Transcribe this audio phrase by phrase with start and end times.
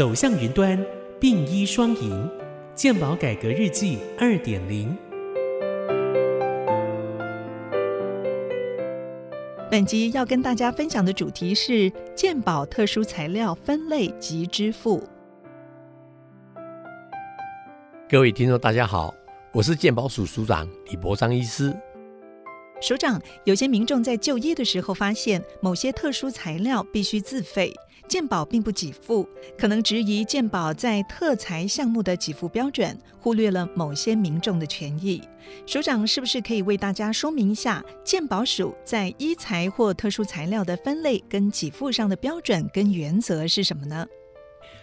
[0.00, 0.82] 走向云端，
[1.20, 2.26] 并医双赢，
[2.74, 4.96] 健保改革日记二点零。
[9.70, 15.06] 本集要跟大家分享的主题是健保特殊材料分类及支付。
[18.08, 19.14] 各位听众，大家好，
[19.52, 21.76] 我是健保署署长李博章医师。
[22.80, 27.70] 署长，有些民众在就医的时候发现某些特殊材料必须自费，
[28.10, 29.24] 健保并不给付，
[29.56, 35.22] 可能质疑健保在特材项目的给付标准，忽略了某些民众的权益。
[35.64, 44.04] 署长是不是可以为大家说明一下健保署在医材或特殊材料的分类跟给付上的标准跟原则是什么呢？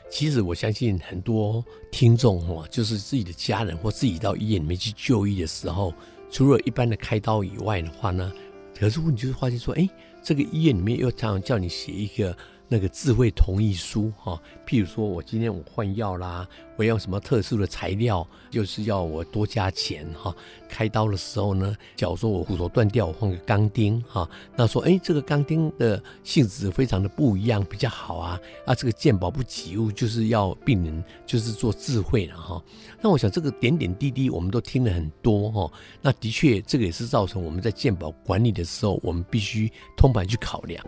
[0.09, 5.93] 其实我相信很多听众哦，就是自己的家人或自己到医院里面去就医的时候。
[6.31, 8.31] 除了一般的开刀以外的话呢，
[8.73, 9.85] 可是问题就是发现说，哎，
[10.23, 12.33] 这个医院里面又常常叫你写一个。
[12.67, 20.35] 那个智慧同意书哈，譬如说我今天我换药啦，我要什么特殊的材料，就是要我多加钱哈。
[20.69, 28.37] 开刀的时候呢，假如说我骨头断掉，我换个钢钉哈，那说哎，这个钢钉的性质非常的不一样，比较好啊。
[28.65, 32.61] 啊，这个鉴宝不起物，就是要病人就是做智慧了哈。
[33.01, 35.71] 那我想这个点点滴滴我们都听了很多哈。
[36.01, 40.85] 那的确这个也是造成我们在鉴宝管理的时候，我们必须通盘去考量。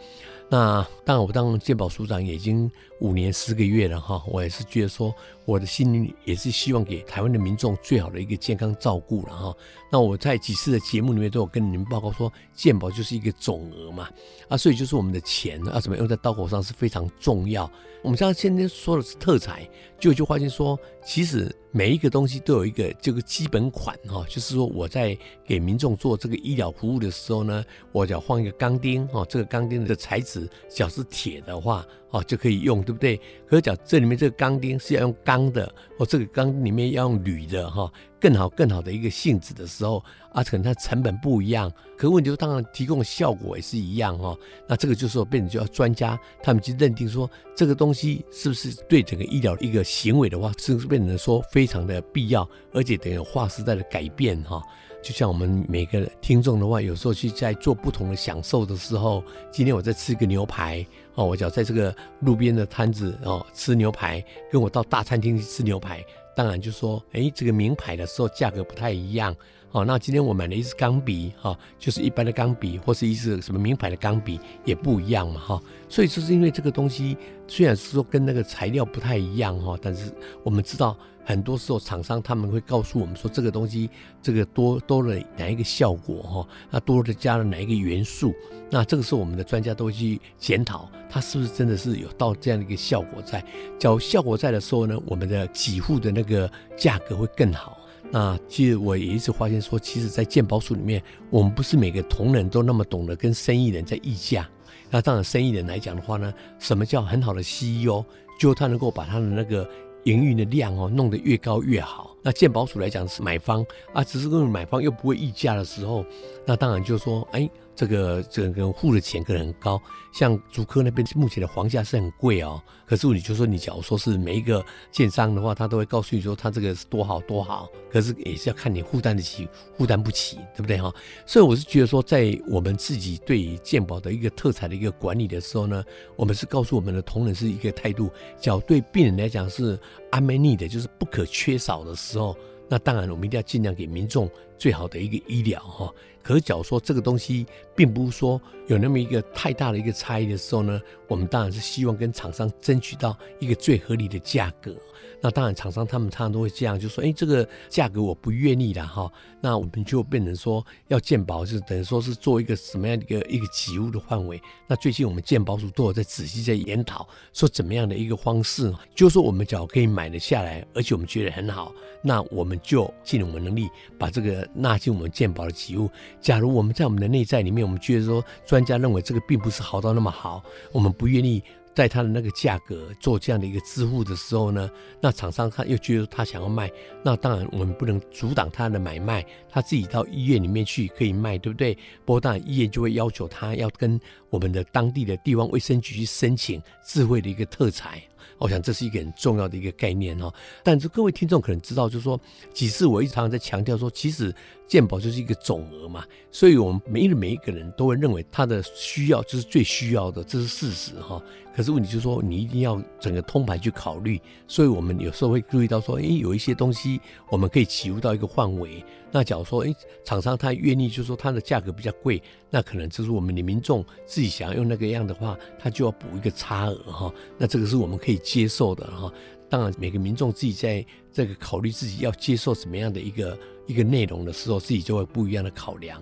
[0.51, 2.67] 那当然，我当然鉴宝署长已经
[2.99, 5.13] 五年十个月了哈，我也是觉得说，
[5.45, 9.55] 我的心里也是希望给台湾的民众最好的一个健康照顾了哈。
[9.91, 14.09] 那我在几次的节目里面都有跟你们报告说，健保就是一个总额嘛，
[14.47, 17.71] 啊，所以就是我们的钱啊怎么用在刀口上是非常重要。
[18.01, 20.75] 我们像今天说的是特材，就就发现说，
[21.05, 21.55] 其实。
[21.71, 33.17] 每一个东西都有一个这个基本款哈，就是说我在给民众做这个医疗服务的时候呢，我要换一个钢钉哈，这个钢钉的材质只要是铁的话哦就可以用，对不对？
[33.45, 40.03] 可是讲这里面这个钢钉是要用钢的，哦这个钢里面要用铝的哈，更好更好的一个性质的时候
[40.33, 44.35] 啊，可能它成本不一样，可问题就当然提供的效果也是一样哈。
[44.67, 51.69] 那这个就是说变成就要专家他们去认定说这个东西是不是对整个医疗一个行为的话，是不是变成说非。
[51.69, 54.59] 常的必要，而且等于划时代的改变哈。
[55.03, 64.19] 就像我们每个听众的话，有时候去在做不同的享受的时候，今天我在吃一个牛排哦，我只要在这个路边的摊子哦吃牛排，
[64.51, 66.03] 跟我到大餐厅去吃牛排，
[66.39, 69.35] 当然就说，哎，这个名牌的时候价格不太一样。
[69.71, 75.61] 哦，那今天我买了一支钢笔，哈，就是一般的钢笔，或是一支什么名牌的钢笔也不一样嘛，哈。
[75.87, 77.15] 所以就是因为这个东西
[77.47, 80.11] 虽然是说跟那个材料不太一样，哈，但是
[80.43, 83.87] 我们知道很多时候厂商他们会告诉我们说这个东西
[84.23, 88.33] 这个多多了哪一个效果，哈，那多了加了哪一个元素，
[88.71, 93.39] 那这个时候我们的专家都会去检讨它是不是真的是有到这样的一个效果在。
[93.77, 97.77] 只要效果在的时候呢，我们的给付的那个价格会更好。
[98.11, 104.49] 那其实我也一直发现说，其实，在鉴宝署里面，我们不是每个同仁都那么懂得跟生意人在议价。
[104.89, 108.03] 那当然，生意人来讲的话呢，什么叫很好的 CEO？
[108.39, 109.69] 就他能够把他的那个
[110.05, 112.15] 营运的量哦，弄得越高越好。
[112.21, 116.05] 那鉴宝署来讲是买方啊，只是因为买方又不会议价的时候，
[116.45, 117.49] 那当然就说，哎。
[117.75, 119.81] 这个整个付的钱可能很高，
[120.11, 122.61] 像竹科那边目前的房价是很贵哦。
[122.85, 127.69] 可是你就说你假如说是每一个建商的话，他都会告诉你说他这个是多好多好。
[127.89, 129.47] 可是也是要看你负担得起，
[129.77, 130.93] 负担不起，对不对哈？
[131.25, 135.81] 所以我是觉得说，在我们自己对于鉴宝的一个特产的一个管理的时候呢，
[136.17, 139.79] 我们是告诉我们的同仁是一个态度，只要对病人来讲是
[140.11, 142.35] a m need 的，就是不可缺少的时候，
[142.67, 145.91] 那当然我们一定要尽量给民众最好的一个医疗哈。
[146.21, 154.75] 可是，假如说这个东西并不是说有那么一个太大的一个差异的时候呢，我们当然是希望跟厂商争取到一个最合理的价格。
[155.21, 159.11] 那当然，厂商他们常常都会这样，就说：“哎，这个价格我不愿意的哈。”
[159.41, 164.41] 那我们就变成说要鉴保，就是等于说是做一个什么样的一个一个起物的范围。
[164.67, 173.67] 那最近我们鉴保组都有在仔细在研讨，说怎么样的一个方式，就是说我们只要可以买得下来，而且我们觉得很好，那我们就尽我们能力
[173.97, 175.89] 把这个纳进我们鉴宝的起物。
[176.19, 181.43] 假如我们在我们的内在里面，我们觉得说专家认为这个并不是好到那么好，我们不愿意。
[181.75, 184.69] 在它的那个价格做这样的一个支付的时候呢，
[184.99, 186.69] 那厂商他又觉得他想要卖，
[187.01, 191.73] 那当然我们不能阻挡他的买卖，他自己到医院里面去可以卖，对不对？
[192.03, 193.97] 不过当然医院就会要求他要跟
[194.29, 198.01] 我们的当地的地方卫生局去申请智慧的一个特材。
[198.37, 200.33] 我想这是一个很重要的一个概念哦。
[200.63, 202.19] 但是各位听众可能知道，就是说
[202.53, 204.33] 几次我一直常常在强调说，其实
[204.65, 211.21] 健保就是一个总额嘛，所以我们每一每一个人都会认为他的需要就是最需要的，这是事实哈。
[211.53, 218.83] 可是问题就是说，你一定要整个通盘去考虑，所以我们有时候会注意到说，哎，有一些东西我们可以起入到一个范围。
[219.11, 223.83] 那假如说，哎，厂商他愿意，就是说它的价格比较贵，那可能就是我们的民众
[224.19, 227.13] 自己想要用那个样的话，他就要补一个差额哈。
[227.37, 229.09] 那这个是我们可以接受的哈。
[229.47, 236.01] 当然，每个民众自己在这个考虑自己要接受什么样的一个一个内容的时候，自己就会不一样的考量。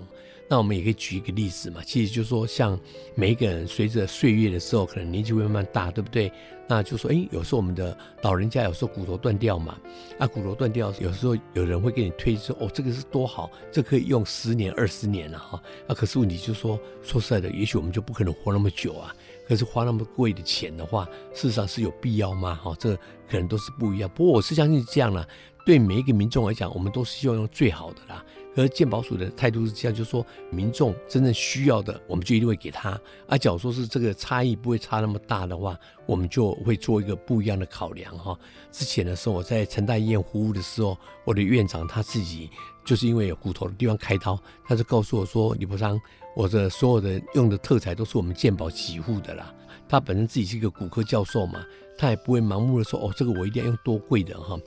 [0.50, 2.80] 那我们也可以举一个例子嘛，其实就是说，像
[3.16, 6.32] 每一个人随着岁月的时候，可能年纪会慢慢大，对不对？
[6.70, 9.78] 那就说，哎，有时候我们的老人家有时候骨头断掉嘛，
[10.20, 15.62] 啊，骨头断掉，有时候有人会给你推说，哦，这个是多好，这可以用十年、二十年了哈。
[15.88, 19.14] 啊，可是问题就是说，说实在的，也许我们就不可能活那么久啊。
[19.48, 22.56] 可是花那么贵的钱的话，事实上是有必要吗？
[22.56, 22.94] 哈，这
[23.30, 24.10] 可能都是不一样。
[24.14, 25.26] 不过我是相信这样了，
[25.66, 28.26] 对每一个民众来讲，我们都是希望用最好的啦。
[28.64, 33.00] 而鉴宝署的态度是这样，就是说民众真正需要的，我们就一定会给他。
[33.28, 38.38] 啊，假如说是这个差异不会差那么大的话，我们就会做一个不一样的考量哈。
[38.72, 42.50] 之前的时候我在成大医院服务的时候，我的院长他自己
[42.84, 46.00] 就是因为有骨头的地方开刀，他就告诉我说：“李博昌，
[46.36, 49.54] 我的所有的用的特材都是我们鉴宝给付的啦。”
[49.90, 51.64] 他本身自己是一个骨科教授嘛，
[51.98, 54.58] 他也不会盲目的说：“哦，这个我一定要用多贵的哈。”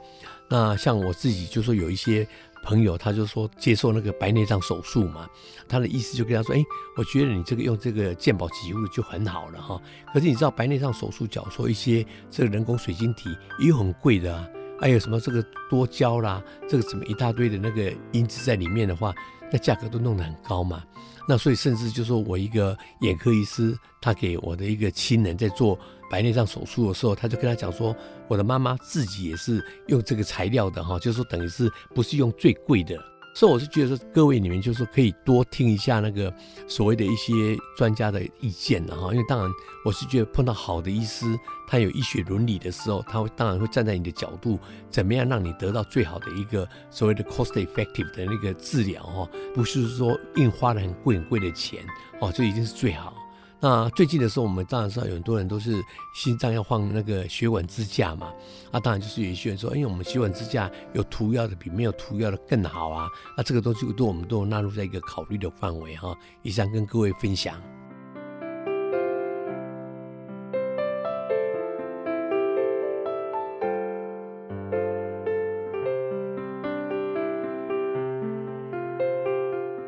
[0.49, 2.27] 那像我自己就说有一些。
[2.63, 5.29] 朋友他就说接受那个白内障手术嘛，
[5.69, 6.63] 他的意思就跟他说，哎，
[6.97, 9.81] 我觉得你这个用这个健保给付就很好了哈。
[10.13, 14.47] 可是你知道白内障手术，假如说一些这个人工水晶体也很贵的啊，
[14.81, 19.15] 还有什么这个多焦啦，这个什么一大堆的那个因子在里面的话，
[19.53, 20.83] 那价格都弄得很高嘛。
[21.29, 25.79] 那所以甚至就说我一个眼科医师，他给我的一个亲人在做。
[26.11, 27.95] 白内障手术的时候，他就跟他讲说
[28.27, 32.99] ：“我的妈妈自己也是用这个材料的哈，就是说等于是不是用最贵的。”
[33.35, 36.33] 所以我是觉得说，各位你们就是可以多听一下那个
[36.67, 39.13] 所谓的一些专家的意见了哈。
[39.13, 39.51] 因为当然
[39.85, 41.27] 我是觉得碰到好的医师，
[41.67, 44.59] 他有医学伦理的时候，他会当然会站在你的角度，
[44.91, 51.85] 怎么样让你得到最好的一个所谓的 cost effective 的那个治疗哦，不是说硬花了很贵很贵的钱
[52.21, 53.15] 哦，这已经是最好。
[53.63, 55.85] 那最近的时候，我们当然知道有很多人都是
[56.15, 58.33] 心脏要放那个血管支架嘛，
[58.71, 66.17] 啊，当然就是有些人说，因为，我们血管支架有涂药的比没有涂药的更好啊，那这个东西都我们都有纳入在一个考虑的范围哈。
[66.41, 67.61] 以上跟各位分享。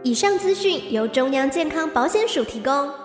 [0.03, 3.02] 以上资讯由中央健康保险署提供。